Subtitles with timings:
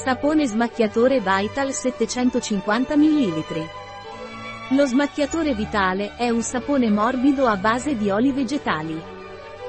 [0.00, 3.44] Sapone smacchiatore Vital 750 ml.
[4.70, 8.96] Lo smacchiatore Vitale è un sapone morbido a base di oli vegetali.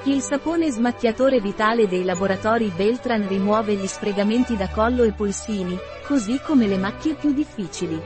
[0.04, 5.76] Il sapone smacchiatore Vitale dei laboratori Beltran rimuove gli sfregamenti da collo e polsini,
[6.06, 8.00] così come le macchie più difficili.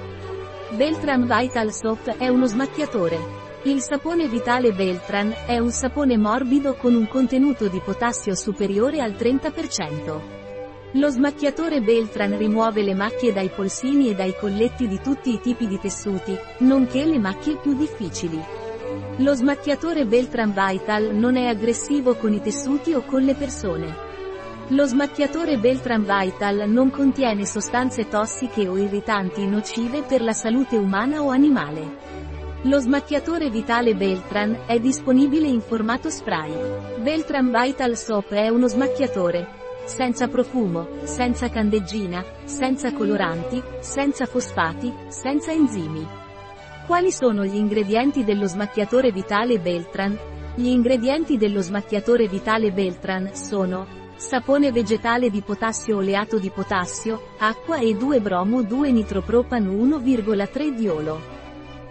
[0.78, 3.20] Beltran Vital Soap è uno smacchiatore.
[3.64, 9.12] Il sapone Vitale Beltran è un sapone morbido con un contenuto di potassio superiore al
[9.12, 10.43] 30%.
[10.96, 15.66] Lo smacchiatore Beltran rimuove le macchie dai polsini e dai colletti di tutti i tipi
[15.66, 18.40] di tessuti, nonché le macchie più difficili.
[19.18, 23.92] Lo smacchiatore Beltran Vital non è aggressivo con i tessuti o con le persone.
[24.68, 31.24] Lo smacchiatore Beltran Vital non contiene sostanze tossiche o irritanti nocive per la salute umana
[31.24, 31.98] o animale.
[32.66, 36.54] Lo smacchiatore Vitale Beltran è disponibile in formato spray.
[37.02, 39.62] Beltran Vital Soap è uno smacchiatore.
[39.86, 46.08] Senza profumo, senza candeggina, senza coloranti, senza fosfati, senza enzimi.
[46.88, 50.18] Quali sono gli ingredienti dello smacchiatore Vitale Beltran?
[50.56, 57.78] Gli ingredienti dello smacchiatore Vitale Beltran sono sapone vegetale di potassio oleato di potassio, acqua
[57.78, 61.22] e 2-bromo 2-nitropropano 1,3 diolo.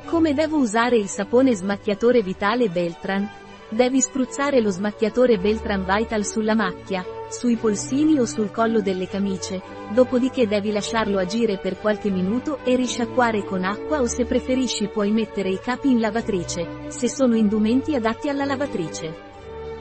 [0.07, 3.29] Come devo usare il sapone smacchiatore Vitale Beltran?
[3.73, 9.63] Devi spruzzare lo smacchiatore Beltran Vital sulla macchia, sui polsini o sul collo delle camicie,
[9.95, 15.11] dopodiché devi lasciarlo agire per qualche minuto e risciacquare con acqua o se preferisci puoi
[15.11, 19.31] mettere i capi in lavatrice, se sono indumenti adatti alla lavatrice.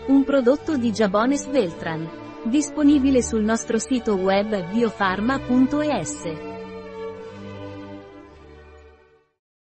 [0.08, 2.10] Un prodotto di Jabones Beltran.
[2.44, 6.51] Disponibile sul nostro sito web biofarma.es.